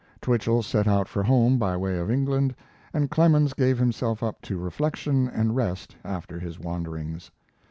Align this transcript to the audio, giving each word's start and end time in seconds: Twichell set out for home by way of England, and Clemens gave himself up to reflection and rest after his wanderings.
Twichell 0.19 0.63
set 0.63 0.87
out 0.87 1.07
for 1.07 1.21
home 1.21 1.59
by 1.59 1.77
way 1.77 1.99
of 1.99 2.09
England, 2.09 2.55
and 2.91 3.11
Clemens 3.11 3.53
gave 3.53 3.77
himself 3.77 4.23
up 4.23 4.41
to 4.41 4.57
reflection 4.57 5.27
and 5.27 5.55
rest 5.55 5.95
after 6.03 6.39
his 6.39 6.57
wanderings. 6.59 7.29